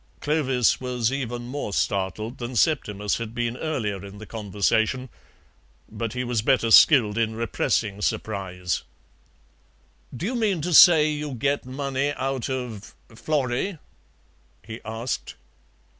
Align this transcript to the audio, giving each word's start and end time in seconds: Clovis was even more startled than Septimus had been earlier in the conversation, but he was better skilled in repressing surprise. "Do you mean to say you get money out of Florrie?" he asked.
Clovis 0.19 0.81
was 0.81 1.11
even 1.13 1.43
more 1.43 1.71
startled 1.73 2.39
than 2.39 2.55
Septimus 2.55 3.17
had 3.17 3.35
been 3.35 3.55
earlier 3.57 4.03
in 4.03 4.17
the 4.17 4.25
conversation, 4.25 5.09
but 5.91 6.13
he 6.13 6.23
was 6.23 6.41
better 6.41 6.71
skilled 6.71 7.19
in 7.19 7.35
repressing 7.35 8.01
surprise. 8.01 8.81
"Do 10.17 10.25
you 10.25 10.33
mean 10.33 10.59
to 10.61 10.73
say 10.73 11.07
you 11.11 11.35
get 11.35 11.67
money 11.67 12.13
out 12.13 12.49
of 12.49 12.95
Florrie?" 13.13 13.77
he 14.65 14.81
asked. 14.83 15.35